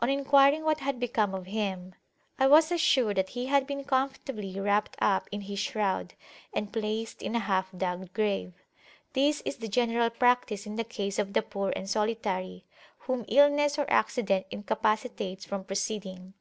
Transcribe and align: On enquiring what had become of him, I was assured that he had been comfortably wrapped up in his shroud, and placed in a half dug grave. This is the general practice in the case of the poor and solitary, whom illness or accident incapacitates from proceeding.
On 0.00 0.10
enquiring 0.10 0.64
what 0.64 0.80
had 0.80 0.98
become 0.98 1.32
of 1.32 1.46
him, 1.46 1.94
I 2.40 2.48
was 2.48 2.72
assured 2.72 3.18
that 3.18 3.28
he 3.38 3.46
had 3.46 3.68
been 3.68 3.84
comfortably 3.84 4.58
wrapped 4.58 4.96
up 4.98 5.28
in 5.30 5.42
his 5.42 5.60
shroud, 5.60 6.14
and 6.52 6.72
placed 6.72 7.22
in 7.22 7.36
a 7.36 7.38
half 7.38 7.68
dug 7.76 8.12
grave. 8.12 8.52
This 9.12 9.42
is 9.42 9.58
the 9.58 9.68
general 9.68 10.10
practice 10.10 10.66
in 10.66 10.74
the 10.74 10.82
case 10.82 11.20
of 11.20 11.34
the 11.34 11.42
poor 11.42 11.72
and 11.76 11.88
solitary, 11.88 12.64
whom 13.06 13.24
illness 13.28 13.78
or 13.78 13.88
accident 13.88 14.46
incapacitates 14.50 15.44
from 15.44 15.62
proceeding. 15.62 16.34